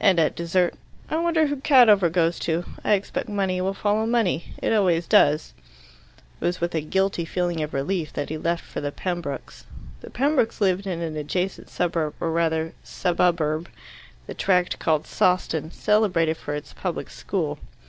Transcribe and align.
And 0.00 0.18
at 0.18 0.34
dessert: 0.34 0.74
"I 1.08 1.16
wonder 1.18 1.46
who 1.46 1.54
Cadover 1.54 2.10
goes 2.10 2.40
to? 2.40 2.64
I 2.82 2.94
expect 2.94 3.28
money 3.28 3.60
will 3.60 3.72
follow 3.72 4.04
money. 4.04 4.46
It 4.60 4.72
always 4.72 5.06
does." 5.06 5.52
It 6.40 6.44
was 6.44 6.60
with 6.60 6.74
a 6.74 6.80
guilty 6.80 7.24
feeling 7.24 7.62
of 7.62 7.72
relief 7.72 8.12
that 8.14 8.30
he 8.30 8.36
left 8.36 8.64
for 8.64 8.80
the 8.80 8.90
Pembrokes'. 8.90 9.66
The 10.00 10.10
Pembrokes 10.10 10.60
lived 10.60 10.88
in 10.88 11.00
an 11.00 11.16
adjacent 11.16 11.70
suburb, 11.70 12.14
or 12.18 12.32
rather 12.32 12.72
"sububurb," 12.84 13.68
the 14.26 14.34
tract 14.34 14.80
called 14.80 15.06
Sawston, 15.06 15.70
celebrated 15.70 16.36
for 16.36 16.56
its 16.56 16.72
public 16.72 17.08
school. 17.08 17.60